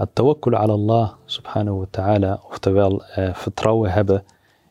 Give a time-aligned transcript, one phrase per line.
[0.00, 4.24] At-tawakkul ala Allah subhanahu wa ta'ala, oftewel uh, vertrouwen hebben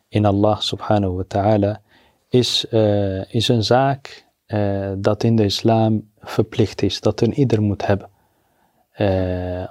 [0.08, 1.80] in Allah subhanahu wa ta'ala,
[2.28, 7.62] is, uh, is een zaak uh, dat in de islam verplicht is, dat een ieder
[7.62, 8.08] moet hebben.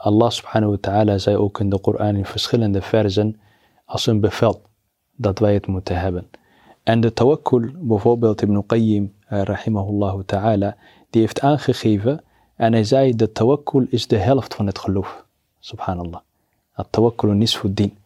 [0.01, 3.39] Allah subhanahu wa ta'ala zei ook in de Koran in verschillende versen
[3.85, 4.61] als een bevel
[5.15, 6.29] dat wij het moeten hebben.
[6.83, 10.75] En de tawakkul, bijvoorbeeld Ibn Qayyim, rahimahullah ta'ala,
[11.09, 12.23] die heeft aangegeven
[12.55, 15.27] en hij zei de tawakkul is de helft van het geloof.
[15.59, 16.19] Subhanallah.
[16.73, 17.97] At-tawakkul nisfuddin.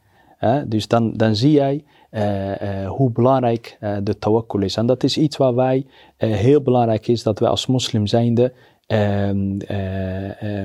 [0.44, 4.76] Uh, dus dan, dan zie jij uh, uh, hoe belangrijk de tawakkul is.
[4.76, 5.86] En dat is iets waar wij
[6.18, 8.54] heel belangrijk is dat wij als moslim zijnde
[8.88, 9.58] ehm,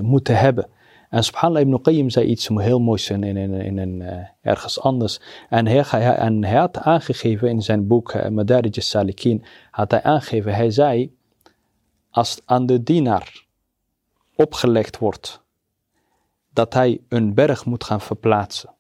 [0.02, 0.66] moeten hebben.
[1.10, 4.02] En subhanallah ibn Qayyim zei iets heel moois in, in, in, in
[4.42, 5.20] ergens anders.
[5.48, 5.84] En hij,
[6.16, 11.16] en hij had aangegeven in zijn boek Madarij al-Salikin, had hij aangegeven, hij zei,
[12.10, 13.44] als aan de dienaar
[14.36, 15.42] opgelegd wordt
[16.58, 18.74] dat hij een berg moet gaan verplaatsen.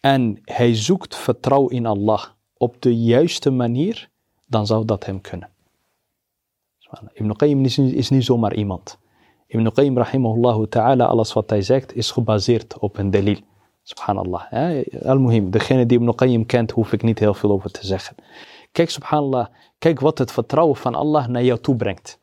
[0.00, 2.24] En hij zoekt vertrouwen in Allah
[2.56, 4.08] op de juiste manier,
[4.46, 5.48] dan zou dat hem kunnen.
[7.12, 8.98] Ibn Qayyim is, is niet zomaar iemand.
[9.46, 13.40] Ibn Qayyim rahimahullah ta'ala, alles wat hij zegt, is gebaseerd op een delil.
[13.82, 14.42] Subhanallah.
[15.04, 18.16] Al-Muhim, degene die Ibn Qayyim kent, hoef ik niet heel veel over te zeggen.
[18.72, 19.46] Kijk, subhanallah,
[19.78, 22.20] kijk wat het vertrouwen van Allah naar jou toe brengt.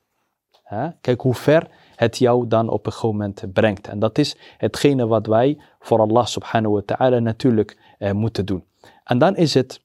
[1.01, 3.88] Kijk hoe ver het jou dan op een gegeven moment brengt.
[3.88, 8.64] En dat is hetgene wat wij voor Allah subhanahu wa ta'ala natuurlijk eh, moeten doen.
[9.04, 9.80] En dan is het,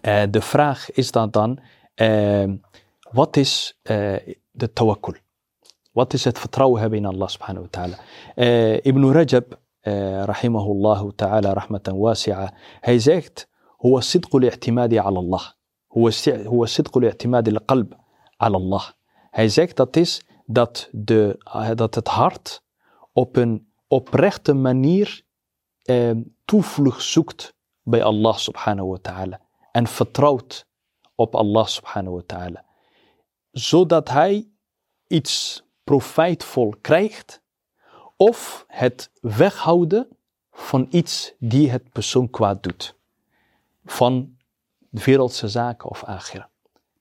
[0.00, 1.58] eh, de vraag is dan dan,
[1.94, 2.44] eh,
[3.10, 4.14] wat is eh,
[4.50, 5.14] de tawakkul?
[5.92, 7.96] Wat is het vertrouwen hebben in Allah subhanahu wa ta'ala?
[8.34, 13.48] Eh, Ibn Rajab, eh, rahimahullah ta'ala rahmatan wasi'a, hij zegt,
[13.84, 15.42] هو صدق الاعتماد على الله
[15.96, 17.92] هو هو صدق الاعتماد القلب
[18.40, 18.82] على الله
[19.30, 20.22] hij zegt dat is
[20.53, 22.63] dat, de, eh, dat het hart
[23.13, 25.21] op een oprechte manier
[25.81, 26.11] eh,
[26.45, 29.39] toevlucht zoekt bij Allah subhanahu wa ta'ala.
[29.71, 30.65] En vertrouwt
[31.15, 32.65] op Allah subhanahu wa ta'ala.
[33.51, 34.47] Zodat hij
[35.07, 37.41] iets profijtvol krijgt
[38.17, 40.07] of het weghouden
[40.51, 42.95] van iets die het persoon kwaad doet.
[43.85, 44.37] Van
[44.89, 46.49] wereldse zaken of agira.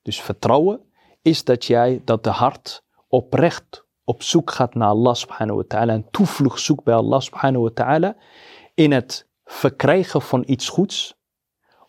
[0.02, 5.56] Dus vertrouwen is dat jij, dat de hart oprecht op zoek gaat naar Allah subhanahu
[5.56, 8.16] wa ta'ala en toevlucht zoekt bij Allah subhanahu wa ta'ala
[8.74, 11.18] in het verkrijgen van iets goeds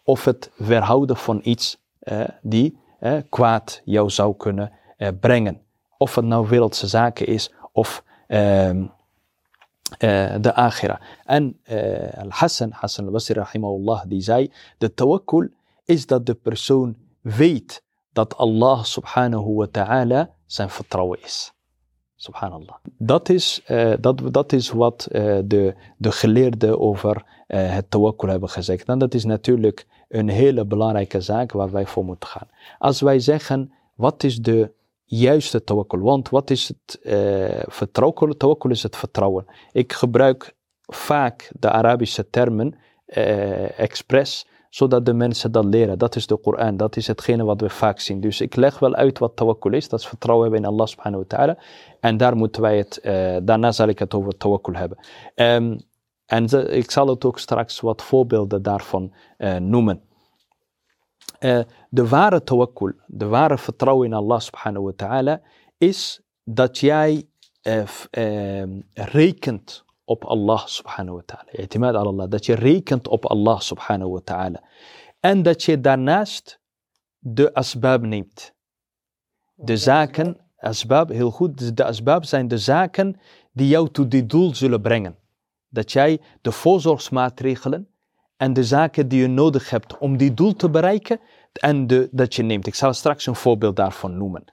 [0.03, 5.61] of het weerhouden van iets eh, die eh, kwaad jou zou kunnen eh, brengen.
[5.97, 8.85] Of het nou wereldse zaken is of ehm,
[9.97, 10.99] eh, de akhira.
[11.25, 15.47] En uh, Al-Hassan, Hassan al-Basri rahimahullah, die zei, de tawakkul
[15.85, 17.83] is dat de persoon weet
[18.13, 21.53] dat Allah subhanahu wa ta'ala zijn vertrouwen is.
[22.15, 22.75] Subhanallah.
[22.97, 27.23] Dat is, uh, dat, dat is wat uh, de, de geleerden over uh,
[27.73, 28.87] het tawakkul hebben gezegd.
[28.87, 32.47] En dat is natuurlijk een hele belangrijke zaak waar wij voor moeten gaan.
[32.77, 34.71] Als wij zeggen, wat is de
[35.03, 35.99] juiste tawakkul?
[35.99, 36.99] Want wat is het
[37.67, 38.37] vertrouwen?
[38.37, 39.45] Tawakkul is het vertrouwen.
[39.71, 42.75] Ik gebruik vaak de Arabische termen
[43.77, 45.97] expres zodat de mensen dat leren.
[45.97, 48.21] Dat is de Koran, dat is hetgene wat we vaak zien.
[48.21, 51.25] Dus ik leg wel uit wat tawakkul is, dat is vertrouwen hebben in Allah subhanahu
[51.27, 51.57] wa ta'ala.
[51.99, 54.97] En daar moeten wij het, uh, daarna zal ik het over tawakkul hebben.
[55.35, 55.79] Um,
[56.25, 60.01] en ik zal het ook straks wat voorbeelden daarvan uh, noemen.
[61.39, 61.59] Uh,
[61.89, 65.41] de ware tawakkul, de ware vertrouwen in Allah subhanahu wa ta'ala,
[65.77, 67.23] is dat jij
[68.93, 71.51] rekent op Allah subhanahu wa ta'ala.
[71.51, 72.29] I'timad Allah.
[72.29, 74.63] Dat je rekent op Allah subhanahu wa ta'ala.
[75.19, 76.59] En dat je daarnaast
[77.19, 78.53] de asbab neemt.
[79.53, 83.19] De zaken, asbab, heel goed, de asbab zijn de zaken
[83.51, 85.15] die jou tot dit doel zullen brengen.
[85.69, 87.87] Dat jij de voorzorgsmaatregelen
[88.37, 91.19] en de zaken die je nodig hebt om die doel te bereiken,
[91.53, 92.67] en de, dat je neemt.
[92.67, 94.43] Ik zal straks een voorbeeld daarvan noemen.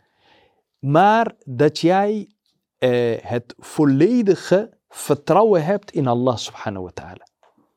[0.79, 2.31] Maar dat jij
[2.79, 7.27] eh, het volledige vertrouwen hebt in Allah subhanahu wa ta'ala.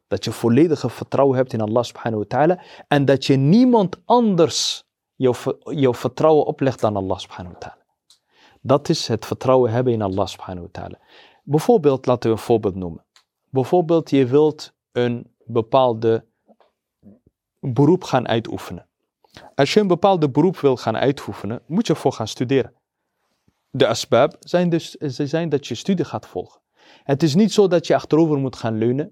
[0.07, 2.63] Dat je volledige vertrouwen hebt in Allah subhanahu wa ta'ala.
[2.88, 4.83] En dat je niemand anders
[5.15, 7.85] jouw, vertrouwen oplegt dan Allah subhanahu wa ta'ala.
[8.62, 11.00] Dat is het vertrouwen hebben in Allah subhanahu wa ta'ala.
[11.44, 13.06] Bijvoorbeeld, laten we een voorbeeld noemen.
[13.50, 16.25] Bijvoorbeeld, je wilt een bepaalde
[17.59, 18.88] beroep gaan uitoefenen.
[19.56, 22.74] Als je een bepaalde beroep wil gaan uitoefenen, moet je voor gaan studeren.
[23.69, 26.60] De asbab zijn dus zijn dat je studie gaat volgen.
[27.03, 29.11] Het is niet zo dat je achterover moet gaan leunen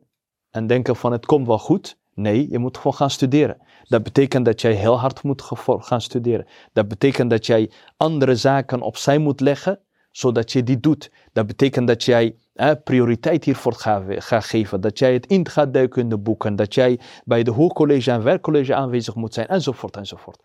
[0.49, 1.97] en denken van het komt wel goed.
[2.13, 3.57] Nee, je moet gewoon gaan studeren.
[3.83, 6.47] Dat betekent dat jij heel hard moet gaan studeren.
[6.73, 9.79] Dat betekent dat jij andere zaken opzij moet leggen,
[10.11, 11.11] zodat je die doet.
[11.33, 12.35] Dat betekent dat jij
[12.83, 14.81] prioriteit hiervoor gaat ga geven.
[14.81, 16.55] Dat jij het in gaat duiken in de boeken.
[16.55, 19.47] Dat jij bij de hoogcollege en werkcollege aanwezig moet zijn.
[19.47, 20.43] Enzovoort, enzovoort.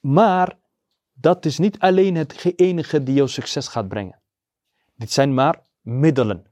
[0.00, 0.58] Maar
[1.12, 4.20] dat is niet alleen het enige die jou succes gaat brengen.
[4.94, 6.44] Dit zijn maar middelen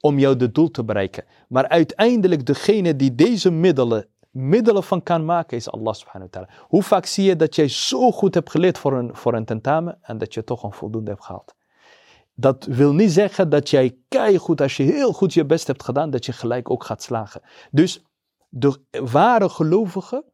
[0.00, 1.24] om jou doel te bereiken.
[1.48, 6.66] Maar uiteindelijk degene die deze middelen, middelen van kan maken, is Allah subhanahu wa ta'ala.
[6.68, 9.98] Hoe vaak zie je dat jij zo goed hebt geleerd voor een, voor een tentamen
[10.02, 11.54] en dat je toch een voldoende hebt gehaald.
[12.34, 13.96] Dat wil niet zeggen dat jij
[14.36, 17.42] goed, als je heel goed je best hebt gedaan, dat je gelijk ook gaat slagen.
[17.70, 18.02] Dus
[18.48, 20.24] de ware gelovige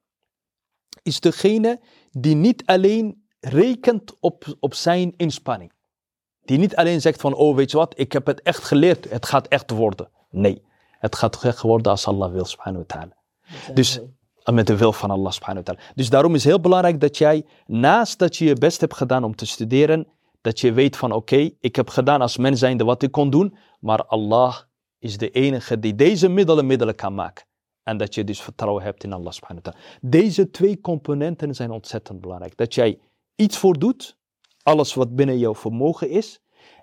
[1.02, 1.80] is degene
[2.10, 5.72] die niet alleen rekent op, op zijn inspanning.
[6.48, 9.26] Die niet alleen zegt van, oh weet je wat, ik heb het echt geleerd, het
[9.26, 10.08] gaat echt worden.
[10.30, 13.16] Nee, het gaat echt worden als Allah wil, subhanahu wa ta'ala.
[13.74, 14.00] Dus
[14.44, 15.92] met de wil van Allah subhanahu wa ta'ala.
[15.94, 19.34] Dus daarom is heel belangrijk dat jij, naast dat je je best hebt gedaan om
[19.34, 20.06] te studeren,
[20.40, 23.56] dat je weet van oké, ik heb gedaan als mens zijnde wat ik kon doen,
[23.80, 24.56] maar Allah
[24.98, 27.44] is de enige die deze middelen middelen kan maken.
[27.82, 29.86] En dat je dus vertrouwen hebt in Allah subhanahu wa ta'ala.
[30.00, 32.56] Deze twee componenten zijn ontzettend belangrijk.
[32.56, 32.98] Dat jij
[33.36, 34.17] iets voor doet,
[34.68, 36.40] alles wat binnen jouw vermogen is,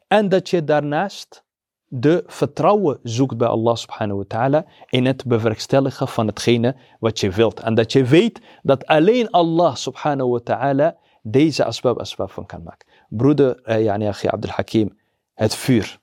[0.08, 1.44] en dat je daarnaast
[1.88, 7.30] de vertrouwen zoekt bij Allah subhanahu wa ta'ala in het bewerkstelligen van hetgene wat je
[7.30, 7.60] wilt.
[7.60, 12.64] En dat je weet dat alleen Allah subhanahu wa ta'ala deze asbab asbab van kan
[12.64, 12.88] maken.
[13.10, 14.98] Broeder, eh, yani Abdul Hakim,
[15.34, 16.00] het vuur.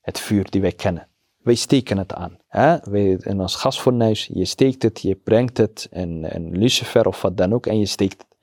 [0.00, 1.08] Het vuur die wij kennen.
[1.38, 2.38] Wij steken het aan.
[2.48, 2.76] Hè?
[2.90, 7.36] Wij, in ons gasfornuis, je steekt het, je brengt het, een, een lucifer of wat
[7.36, 8.33] dan ook, en je steekt het.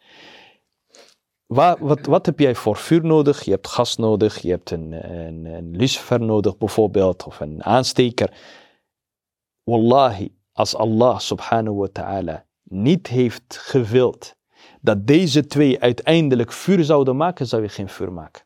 [1.52, 3.44] Wat, wat, wat, heb jij voor vuur nodig?
[3.44, 8.38] Je hebt gas nodig, je hebt een, lucifer nodig bijvoorbeeld, of een aansteker.
[9.64, 14.36] Wallahi, als Allah subhanahu wa ta'ala niet heeft gewild
[14.82, 18.46] dat deze twee uiteindelijk vuur zouden maken, zou je geen vuur maken.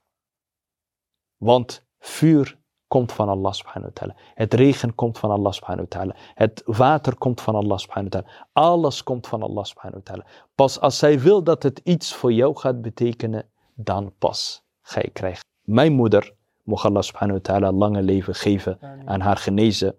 [1.38, 2.57] Want vuur
[2.95, 4.15] komt van Allah subhanahu wa ta'ala.
[4.36, 6.15] Het regen komt van Allah subhanahu wa ta'ala.
[6.33, 8.47] Het water komt van Allah subhanahu wa ta'ala.
[8.53, 10.25] Alles komt van Allah subhanahu wa ta'ala.
[10.56, 15.09] Pas als zij wil dat het iets voor jou gaat betekenen, dan pas ga je
[15.09, 15.44] krijgen.
[15.62, 16.33] Mijn moeder,
[16.63, 19.95] mocht Allah subhanahu wa ta'ala lange leven geven en haar genezen.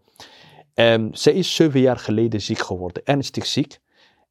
[0.75, 3.79] Um, zij is zeven jaar geleden ziek geworden, ernstig ziek.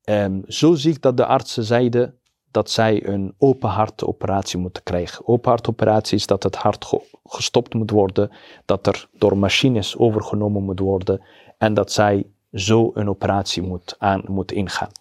[0.03, 2.19] Um, zo ziek dat de artsen zeiden
[2.55, 5.27] dat zij een open hartoperatie moeten krijgen.
[5.27, 6.93] Open hartoperatie is dat het hart
[7.23, 8.31] gestopt moet worden,
[8.65, 11.21] dat er door machines overgenomen moet worden
[11.57, 14.91] en dat zij zo een operatie moet, aan, moet ingaan.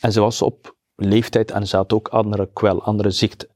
[0.00, 3.48] En ze was op leeftijd en ze had ook andere kwel, andere ziekten.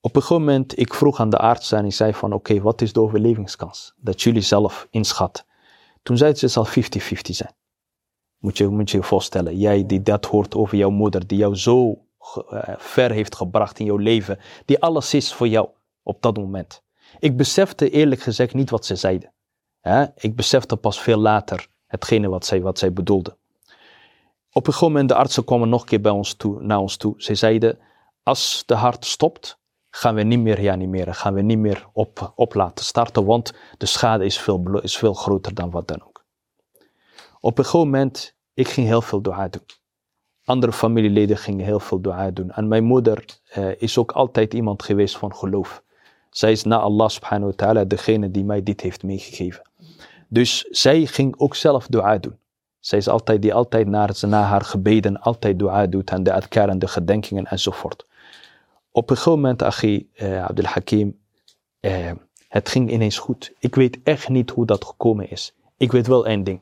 [0.00, 2.80] Op een gegeven moment, ik vroeg aan de arts en ik zei van oké, wat
[2.80, 3.94] is de overlevingskans?
[3.96, 5.44] Dat jullie zelf inschatten.
[6.02, 6.70] Toen zei ze, het zal 50-50
[7.20, 7.54] zijn.
[8.40, 11.56] Moet je, moet je je voorstellen, jij die dat hoort over jouw moeder, die jou
[11.56, 11.98] zo
[12.48, 15.68] eh, ver heeft gebracht in jouw leven, die alles is voor jou
[16.02, 16.82] op dat moment.
[17.18, 19.32] Ik besefte eerlijk gezegd niet wat ze zeiden.
[20.16, 23.36] Ik besefte pas veel later hetgene wat zij, wat zij bedoelde.
[24.52, 26.96] Op een gegeven moment, de artsen kwamen nog een keer bij ons toe, naar ons
[26.96, 27.14] toe.
[27.16, 27.78] Ze zeiden,
[28.22, 29.58] als de hart stopt,
[29.90, 33.86] gaan we niet meer reanimeren, gaan we niet meer op, op laten starten, want de
[33.86, 36.09] schade is veel, is veel groter dan wat dan ook.
[37.40, 39.62] Op een gegeven moment, ik ging heel veel dua doen.
[40.44, 42.50] Andere familieleden gingen heel veel dua doen.
[42.50, 43.24] En mijn moeder
[43.56, 45.82] uh, is ook altijd iemand geweest van geloof.
[46.30, 49.62] Zij is na Allah subhanahu wa ta'ala degene die mij dit heeft meegegeven.
[50.28, 52.38] Dus zij ging ook zelf dua doen.
[52.78, 56.68] Zij is altijd die altijd naar, na haar gebeden altijd dua doet en de adkar
[56.68, 58.06] en de gedenkingen enzovoort.
[58.90, 61.18] Op een gegeven moment, Achi uh, Abdul Hakim,
[61.80, 62.10] uh,
[62.48, 63.52] het ging ineens goed.
[63.58, 65.54] Ik weet echt niet hoe dat gekomen is.
[65.76, 66.60] Ik weet wel één ding.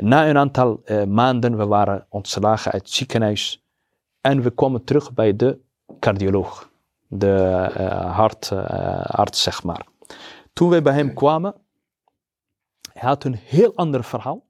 [0.00, 3.64] Na een aantal uh, maanden, we waren ontslagen uit het ziekenhuis
[4.20, 5.58] en we kwamen terug bij de
[5.98, 6.70] cardioloog,
[7.06, 9.86] de uh, hartarts, zeg maar.
[10.52, 11.54] Toen we bij hem kwamen,
[12.92, 14.46] hij had een heel ander verhaal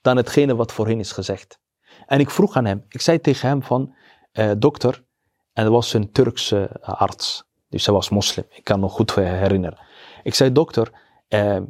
[0.00, 1.58] dan hetgene wat voorheen is gezegd.
[2.06, 3.94] En ik vroeg aan hem, ik zei tegen hem van,
[4.32, 5.04] uh, dokter,
[5.52, 9.14] en dat was een Turkse arts, dus hij was moslim, ik kan me nog goed
[9.14, 9.78] herinneren.
[10.22, 10.92] Ik zei, dokter,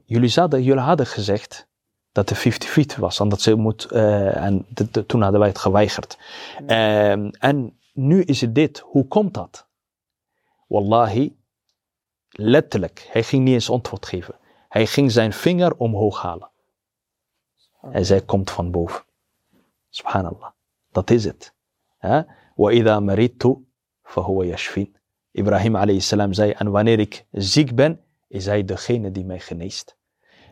[0.05, 1.69] jullie, hadden, jullie hadden gezegd
[2.16, 2.36] dat de
[2.96, 3.20] 50-50 was.
[3.20, 4.68] En, dat ze moet, uh, en
[5.08, 6.18] toen hadden wij het geweigerd.
[6.68, 8.80] Uh, en nu is het dit.
[8.80, 9.68] Hoe komt dat?
[10.68, 11.36] Wallahi,
[12.30, 14.36] letterlijk, hij ging niet eens antwoord geven.
[14.70, 16.50] Hij ging zijn vinger omhoog halen.
[17.82, 19.04] Hij zei, komt van boven.
[19.90, 20.50] Subhanallah.
[20.92, 21.54] Dat is het.
[22.56, 23.58] وَإِذَا مَرِدْتُ
[24.04, 25.00] فَهُوَ يَشْفِينَ
[25.32, 29.98] Ibrahim alayhi salam zei, en wanneer ik ziek ben, is hij degene die mij geneest.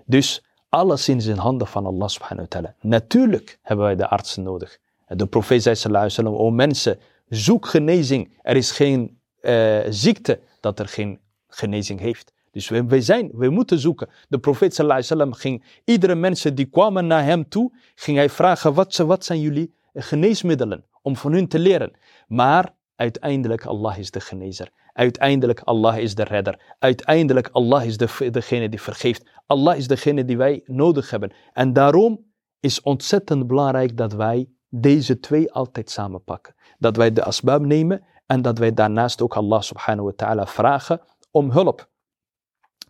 [0.06, 2.75] Dus alles in handen van Allah subhanahu wa ta'ala.
[2.81, 4.78] Natuurlijk hebben wij de artsen nodig.
[5.07, 8.38] De profeet zei sallallahu o mensen, zoek genezing.
[8.43, 12.33] Er is geen uh, ziekte dat er geen genezing heeft.
[12.50, 14.09] Dus wij, zijn, wij moeten zoeken.
[14.28, 18.97] De profeet sallallahu ging iedere mensen die kwamen naar hem toe, ging hij vragen, wat,
[18.97, 20.85] wat zijn jullie geneesmiddelen?
[21.02, 21.93] Om van hun te leren.
[22.26, 24.69] Maar uiteindelijk Allah is de genezer.
[24.95, 26.75] Uiteindelijk Allah is de redder.
[26.79, 29.31] Uiteindelijk Allah is de, degene die vergeeft.
[29.47, 31.33] Allah is degene die wij nodig hebben.
[31.53, 32.25] En daarom
[32.61, 36.55] is ontzettend belangrijk dat wij deze twee altijd samenpakken.
[36.79, 41.01] Dat wij de asbab nemen en dat wij daarnaast ook Allah subhanahu wa ta'ala vragen
[41.31, 41.89] om hulp.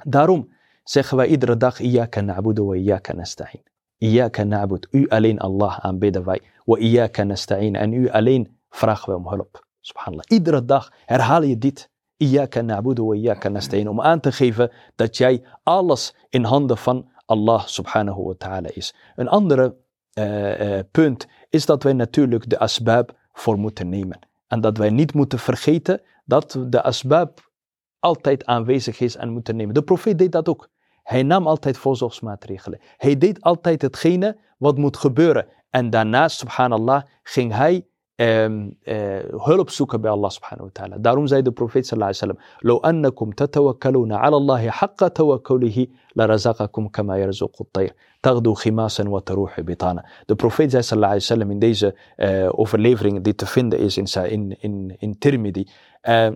[0.03, 3.63] Daarom zeggen wij iedere dag, Iyaka na'budu wa iyaka nasta'in.
[3.99, 6.41] Iyaka na'bud, u alleen Allah aanbidden wij.
[6.65, 9.67] Wa iyaka nasta'in, en u alleen vragen wij om hulp.
[9.81, 10.25] Subhanallah.
[10.29, 11.93] Iedere dag herhaal je dit.
[12.25, 13.89] Iyaka na'budu wa iyaka nasta'in.
[13.89, 18.95] Om aan te geven dat jij alles in handen van Allah subhanahu wa ta'ala is.
[19.17, 19.77] Een andere
[20.15, 24.19] uh, uh, punt is dat wij natuurlijk de asbab voor moeten nemen.
[24.47, 27.51] En dat wij niet moeten vergeten dat de asbab
[27.99, 29.75] altijd aanwezig is en moeten nemen.
[29.75, 30.69] De profeet deed dat ook.
[31.03, 32.81] Hij nam altijd voorzorgsmaatregelen.
[32.97, 35.47] Hij deed altijd hetgene wat moet gebeuren.
[35.71, 40.97] En daarnaast, subhanallah, ging hij um, uh, hulp zoeken bij Allah subhanahu wa ta'ala.
[40.99, 46.27] Daarom zei de profeet sallallahu alaihi wasallam: "Lo annakum tatawakkaluna ala Allah haqqa tawakkulihi la
[46.27, 51.51] razaqakum kama yarzuqu at-tayr taghdu khimasan wa taruhu bitana." De profeet zei sallallahu alaihi wasallam
[51.51, 55.67] in deze uh, overlevering die te vinden is in in in, in Tirmidhi.
[56.03, 56.29] Uh,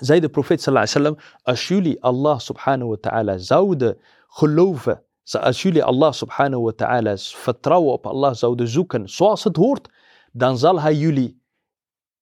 [0.00, 3.96] zei de profeet sallallahu alaihi wasallam: "Als jullie Allah subhanahu wa ta'ala zouden
[4.28, 5.02] geloven
[5.32, 9.88] als jullie Allah subhanahu wa ta'ala vertrouwen op Allah zouden zoeken zoals het hoort,
[10.36, 11.42] dan zal hij jullie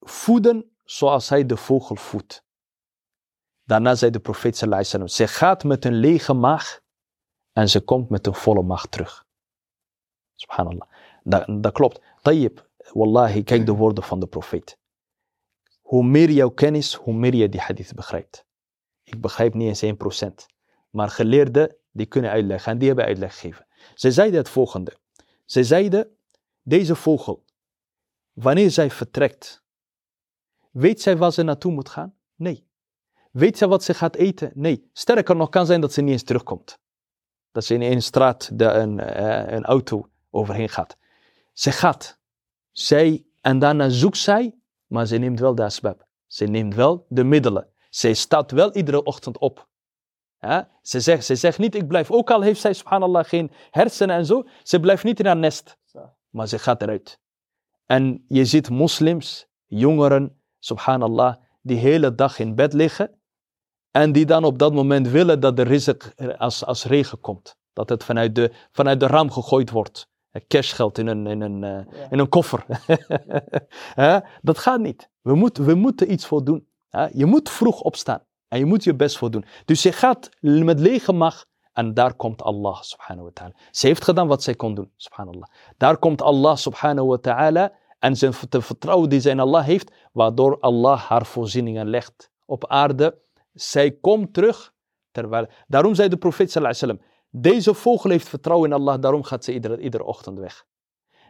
[0.00, 2.44] voeden zoals hij de vogel voedt.
[3.64, 6.80] Daarna zei de profeet sallallahu ze gaat met een lege maag
[7.52, 9.26] en ze komt met een volle maag terug.
[10.34, 10.88] Subhanallah.
[11.22, 12.00] Dat, dat klopt.
[12.22, 14.78] Tayyib, wallahi, kijk de woorden van de profeet.
[15.80, 18.46] Hoe meer jouw kennis, hoe meer je die hadith begrijpt.
[19.02, 20.46] Ik begrijp niet eens 1%.
[20.90, 23.66] Maar geleerden, die kunnen uitleggen en die hebben uitleg gegeven.
[23.94, 24.96] Ze zeiden het volgende.
[25.44, 26.16] Ze zeiden,
[26.62, 27.44] deze vogel,
[28.32, 29.62] Wanneer zij vertrekt,
[30.70, 32.14] weet zij waar ze naartoe moet gaan?
[32.34, 32.70] Nee.
[33.30, 34.50] Weet zij wat ze gaat eten?
[34.54, 34.90] Nee.
[34.92, 36.78] Sterker nog, kan zijn dat ze niet eens terugkomt.
[37.52, 40.96] Dat ze in een straat de, een, uh, een auto overheen gaat.
[41.52, 42.20] Ze gaat.
[42.70, 44.54] Zij, en daarna zoekt zij,
[44.86, 46.06] maar ze neemt wel de asbab.
[46.26, 47.68] Ze neemt wel de middelen.
[47.90, 49.68] Zij staat wel iedere ochtend op.
[50.40, 50.70] Ja?
[50.82, 54.26] Ze, zegt, ze zegt niet, ik blijf, ook al heeft zij subhanallah geen hersenen en
[54.26, 55.76] zo, ze blijft niet in haar nest.
[56.30, 57.20] Maar ze gaat eruit.
[57.86, 63.20] En je ziet moslims, jongeren, subhanallah, die hele dag in bed liggen.
[63.90, 67.56] En die dan op dat moment willen dat de rizq als, als regen komt.
[67.72, 70.10] Dat het vanuit de, vanuit de raam gegooid wordt.
[70.46, 72.66] Cashgeld in een, in een, uh, in een koffer.
[74.42, 75.10] dat gaat niet.
[75.20, 76.66] We, moet, we moeten iets voor doen.
[77.12, 78.24] Je moet vroeg opstaan.
[78.48, 79.44] En je moet je best voor doen.
[79.64, 83.54] Dus je gaat met lege macht en daar komt Allah subhanahu wa ta'ala.
[83.70, 85.48] Ze heeft gedaan wat zij kon doen, subhanallah.
[85.76, 90.60] Daar komt Allah subhanahu wa ta'ala en zijn vertrouwen die zij in Allah heeft, waardoor
[90.60, 93.18] Allah haar voorzieningen legt op aarde.
[93.52, 94.72] Zij komt terug.
[95.10, 99.22] Terwijl, daarom zei de profeet sallallahu alaihi wasallam, deze vogel heeft vertrouwen in Allah, daarom
[99.22, 100.64] gaat ze iedere ochtend weg.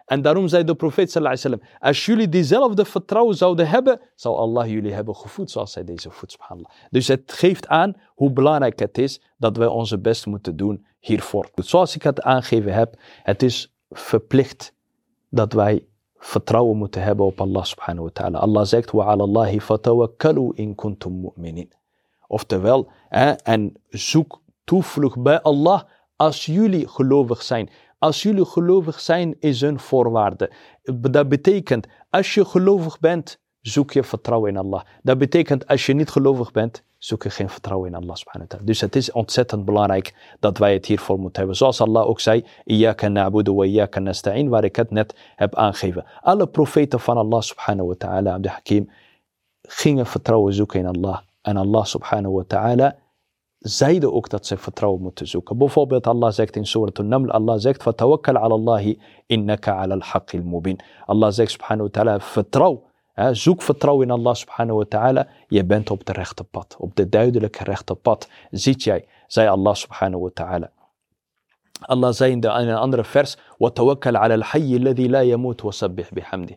[0.07, 4.93] En daarom zei de profeet sallallahu als jullie diezelfde vertrouwen zouden hebben, zou Allah jullie
[4.93, 6.71] hebben gevoed zoals zij deze voedt, subhanallah.
[6.91, 11.51] Dus het geeft aan hoe belangrijk het is dat wij onze best moeten doen hiervoor.
[11.55, 14.75] Zoals ik het aangegeven heb, het is verplicht
[15.29, 18.39] dat wij vertrouwen moeten hebben op Allah subhanahu wa ta'ala.
[18.39, 21.73] Allah zegt, wa ala Allahi fatawakkalu in kuntum mu'minin.
[22.27, 25.83] Oftewel, hè, en zoek toevlucht bij Allah
[26.17, 27.71] als jullie gelovig zijn.
[28.03, 30.51] Als jullie gelovig zijn is een voorwaarde.
[31.11, 34.83] Dat betekent, als je gelovig bent, zoek je vertrouwen in Allah.
[35.03, 38.57] Dat betekent, als je niet gelovig bent, zoek je geen vertrouwen in Allah subhanahu wa
[38.57, 38.67] ta'ala.
[38.67, 41.57] Dus het is ontzettend belangrijk dat wij het hiervoor moeten hebben.
[41.57, 42.45] Zoals Allah ook zei,
[43.09, 46.05] na'budu wa nasta'in, waar ik het net heb aangegeven.
[46.21, 48.91] Alle profeten van Allah subhanahu wa ta'ala, Abdul Hakim,
[49.63, 51.19] gingen vertrouwen zoeken in Allah.
[51.43, 52.97] En Allah subhanahu wa ta'ala
[53.63, 55.59] zeiden ook dat ze vertrouwen moeten zoeken.
[55.59, 60.77] Bijvoorbeeld Allah zegt in Surah Al-Naml, Allah zegt, فَتَوَكَّلْ عَلَى اللَّهِ إِنَّكَ عَلَى الْحَقِّ الْمُبِينَ
[61.07, 65.29] Allah zegt subhanahu wa ta'ala, vertrouw Hè, zoek vertrouwen in Allah subhanahu wa ta'ala.
[65.47, 66.77] Je bent op de rechte pad.
[66.79, 68.29] Op de duidelijke rechte pad.
[68.51, 70.71] Ziet jij, zei Allah subhanahu wa ta'ala.
[71.81, 76.09] Allah zei in, de, in een andere vers: وَتَوَكَّلْ عَلَى الْحَيِّ الَّذِي لَا يَمُوتُ وَسَبِّحْ
[76.13, 76.57] بِحَمْدِهِ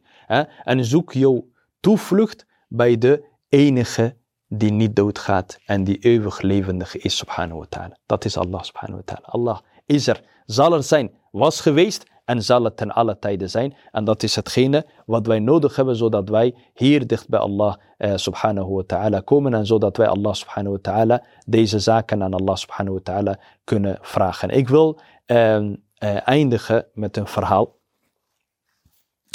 [0.64, 1.46] En zoek jouw
[1.80, 4.16] toevlucht bij de enige
[4.58, 7.98] die niet doodgaat en die eeuwig levendig is, subhanahu wa ta'ala.
[8.06, 9.28] Dat is Allah subhanahu wa ta'ala.
[9.28, 13.76] Allah is er, zal er zijn, was geweest en zal het ten alle tijden zijn.
[13.92, 18.16] En dat is hetgene wat wij nodig hebben, zodat wij hier dicht bij Allah eh,
[18.16, 19.54] subhanahu wa ta'ala komen.
[19.54, 23.98] En zodat wij Allah subhanahu wa ta'ala deze zaken aan Allah subhanahu wa ta'ala kunnen
[24.02, 24.50] vragen.
[24.50, 27.76] Ik wil ehm, eh, eindigen met een verhaal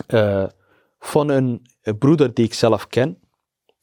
[0.06, 0.44] eh,
[0.98, 1.66] van een
[1.98, 3.18] broeder die ik zelf ken.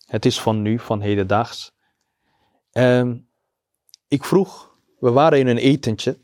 [0.07, 1.71] Het is van nu, van hedendaags.
[2.71, 3.17] Ehm,
[4.07, 6.19] ik vroeg, we waren in een etentje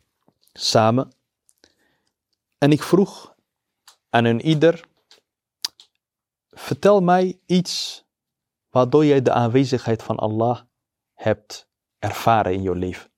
[0.54, 1.12] samen.
[2.58, 3.36] En ik vroeg
[4.10, 4.86] aan een ieder,
[6.50, 8.04] vertel mij iets
[8.70, 10.60] waardoor jij de aanwezigheid van Allah
[11.14, 11.68] hebt
[12.00, 13.12] ervaren in je leven.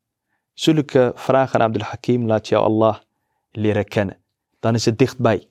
[0.54, 2.98] Zulke vragen aan Abdul Hakim laat jou Allah
[3.52, 4.24] leren kennen.
[4.60, 5.50] Dan is het dichtbij.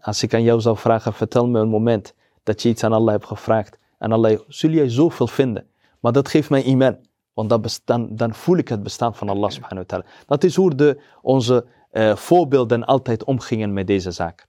[0.00, 3.12] Als ik aan jou zou vragen, vertel me een moment dat je iets aan Allah
[3.12, 3.78] hebt gevraagd.
[4.04, 5.66] En Allah, zul jij zoveel vinden.
[6.00, 6.96] Maar dat geeft mij iman.
[7.32, 7.48] Want
[7.84, 10.04] dan, dan, voel ik het bestaan van Allah subhanahu wa ta'ala.
[10.26, 14.46] Dat is hoe de, onze uh, voorbeelden altijd omgingen met deze zaak.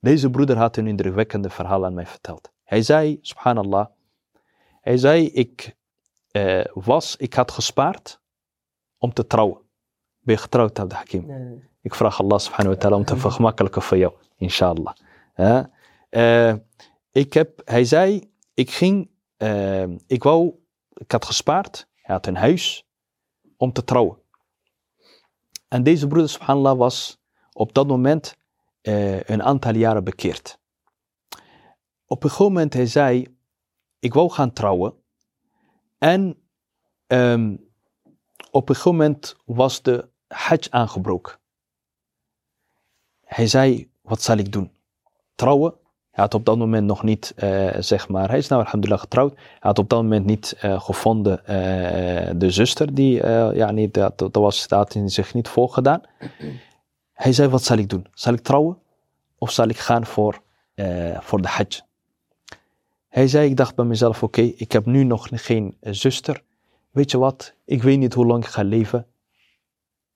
[0.00, 2.50] Deze broeder had een indrukwekkende verhaal aan mij verteld.
[2.64, 3.86] Hij zei, subhanallah,
[4.80, 5.76] hij zei, ik
[6.32, 8.20] uh, was, ik had gespaard
[8.98, 9.58] om te trouwen.
[10.20, 11.26] Ben je getrouwd, Abd Hakim?
[11.26, 11.68] Nee.
[11.80, 14.94] Ik vraag Allah subhanahu wa ta'ala om te vergemakkelijken voor jou, inshallah.
[16.10, 16.54] Uh,
[17.12, 19.10] ik heb, hij zei, ik ging,
[20.06, 20.54] ik wou,
[20.94, 22.86] ik had gespaard hij had een huis
[23.56, 24.18] om te trouwen.
[25.68, 27.20] En deze broeder, subhanallah, was
[27.52, 28.36] op dat moment
[28.82, 30.58] uh, een aantal jaren bekeerd.
[32.06, 33.36] Op een gegeven moment hij zei,
[33.98, 34.94] ik wou gaan trouwen.
[35.98, 36.42] En
[37.06, 37.70] um,
[38.50, 41.38] op een gegeven moment was de hajj aangebroken.
[43.24, 44.72] Hij zei, wat zal ik doen?
[45.34, 45.74] Trouwen
[46.12, 49.34] hij had op dat moment nog niet, uh, zeg maar, hij is nou alhamdulillah getrouwd.
[49.34, 51.46] Hij had op dat moment niet uh, gevonden uh,
[52.36, 56.00] de zuster, die, ja, niet, dat, dat, was, dat had zich niet voorgedaan.
[57.12, 58.06] Hij zei, wat zal ik doen?
[58.14, 58.78] Zal ik trouwen?
[59.38, 60.42] Of zal ik gaan voor,
[61.20, 61.80] voor de hajj?
[63.08, 66.42] Hij zei, ik dacht bij mezelf, oké, ik heb nu nog geen zuster.
[66.90, 69.06] Weet je wat, ik weet niet hoe lang ik ga leven.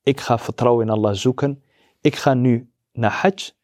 [0.03, 1.63] Ik ga vertrouwen in Allah zoeken.
[2.01, 3.56] Ik ga nu naar hajj.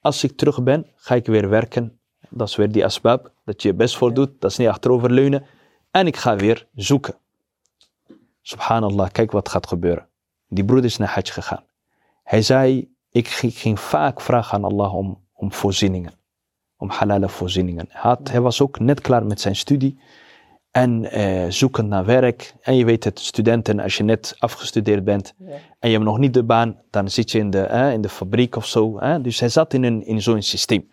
[0.00, 2.00] Als ik terug ben, ga ik weer werken.
[2.28, 4.40] Dat is weer die asbab, dat je je best voor doet.
[4.40, 5.46] Dat is niet achteroverleunen.
[5.90, 7.14] En ik ga weer zoeken.
[8.42, 10.08] Subhanallah, kijk wat gaat gebeuren.
[10.48, 11.64] Die broeder is naar Hajj gegaan.
[12.22, 16.12] Hij zei, ik ging vaak vragen aan Allah om, om voorzieningen.
[16.76, 17.86] Om halale voorzieningen.
[17.88, 20.00] Hij, had, hij was ook net klaar met zijn studie
[20.82, 22.54] en eh, zoeken naar werk.
[22.60, 25.34] En je weet het, studenten, als je net afgestudeerd bent
[25.78, 28.08] en je hebt nog niet de baan, dan zit je in de, eh, in de
[28.08, 28.98] fabriek of zo.
[28.98, 29.22] Eh?
[29.22, 30.90] Dus hij zat in, een, in zo'n systeem.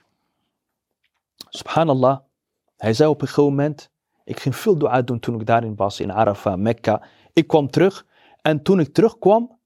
[1.50, 2.20] Subhanallah,
[2.78, 3.90] hij zei op een gegeven moment,
[4.24, 7.02] ik ging veel dua doen toen ik daarin was, in Arafah, Mekka.
[7.34, 8.06] Ik kwam terug
[8.42, 9.60] en toen ik terugkwam,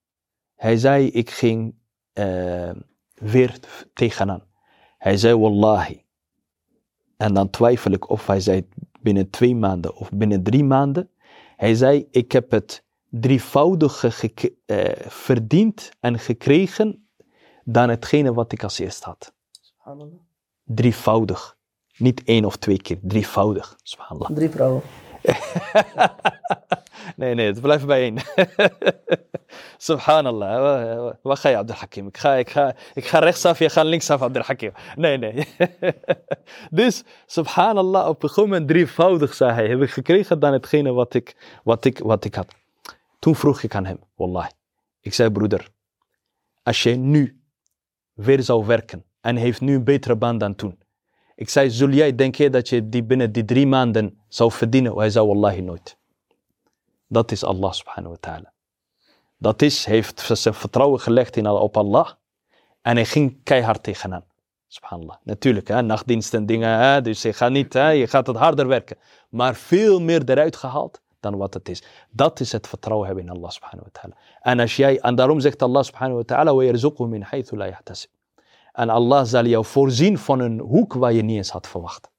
[0.56, 1.76] hij zei, ik ging
[2.14, 2.72] uh,
[3.14, 3.60] weer
[3.94, 4.44] tegenaan.
[4.98, 6.04] Hij zei, wallahi.
[7.18, 8.68] En dan twijfel ik of hij zei
[9.02, 11.10] binnen twee maanden of binnen drie maanden.
[11.56, 14.32] Hij zei, ik heb het drievoudige
[14.66, 17.08] uh, verdiend en gekregen
[17.64, 19.34] dan hetgene wat ik als eerst had.
[20.64, 21.58] Drievoudig.
[21.98, 23.78] Niet één of twee keer, drievoudig.
[23.84, 24.32] Subhanallah.
[24.32, 24.82] Drie vrouwen.
[27.20, 28.18] nee, nee, het blijft bij één.
[29.78, 31.14] Subhanallah.
[31.22, 32.08] Wat ga je, Abdel Hakim?
[32.08, 34.72] Ik ga, ik, ga, ik ga rechtsaf, je gaat linksaf, Abdel Hakim.
[34.96, 35.48] Nee, nee.
[36.80, 41.14] dus, subhanallah, op een gegeven moment drievoudig, zei hij, heb ik gekregen dan hetgene wat
[41.14, 42.56] ik, wat, ik, wat ik had.
[43.20, 44.50] Toen vroeg ik aan hem, wallahi.
[45.02, 45.68] Ik zei, broeder,
[46.64, 47.42] als jij nu
[48.14, 50.80] weer zou werken en heeft nu een betere baan dan toen.
[51.36, 54.98] Ik zei, zul jij denken dat je die binnen die drie maanden zou verdienen?
[54.98, 55.99] Hij zei, wallahi nooit.
[57.12, 58.54] Dat is Allah subhanahu wa ta'ala.
[59.38, 62.10] Dat is, heeft zijn vertrouwen gelegd in, op Allah.
[62.82, 64.24] En hij ging keihard tegenaan.
[64.68, 65.16] Subhanallah.
[65.24, 66.78] Natuurlijk, hè, nachtdienst en dingen.
[66.80, 68.98] Hè, dus je gaat, niet, hè, je gaat het harder werken.
[69.30, 71.84] Maar veel meer eruit gehaald dan wat het is.
[72.10, 74.16] Dat is het vertrouwen hebben in Allah subhanahu wa ta'ala.
[74.42, 77.08] En, als jij, en daarom zegt Allah subhanahu wa ta'ala.
[77.08, 78.10] min haythu la yahtasib.
[78.72, 82.10] En Allah zal jou voorzien van een hoek waar je niet eens had verwacht.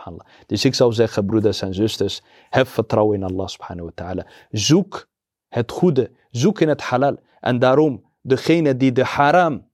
[0.00, 0.26] Subhanallah.
[0.46, 4.26] Dus ik zou zeggen, broeders en zusters, heb vertrouwen in Allah subhanahu wa ta'ala.
[4.50, 5.08] Zoek
[5.48, 7.16] het goede, zoek in het halal.
[7.40, 9.68] En daarom, degene die de haram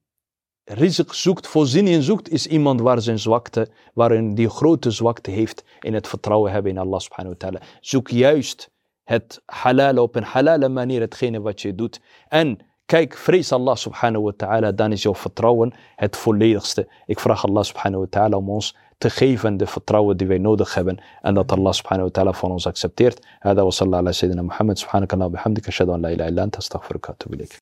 [0.63, 5.93] rizq zoekt, voorziening zoekt, is iemand waar zijn zwakte, waarin die grote zwakte heeft in
[5.93, 7.65] het vertrouwen hebben in Allah subhanahu wa ta'ala.
[7.81, 8.69] Zoek juist
[9.03, 11.99] het halal op een halale manier, hetgene wat je doet.
[12.27, 16.87] En kijk, vrees Allah subhanahu wa ta'ala, dan is jouw vertrouwen het volledigste.
[17.05, 20.73] Ik vraag Allah subhanahu wa ta'ala om ons te geven de vertrouwen die wij nodig
[20.73, 20.97] hebben.
[21.21, 23.25] En dat Allah subhanahu wa ta'ala van ons accepteert.
[23.39, 26.41] Hada wa sallallahu ala sayyidina Muhammad subhanahu wa ta'ala bihamdika ashhadu an la ilaha illa
[26.41, 27.59] anta astaghfiruka wa atubu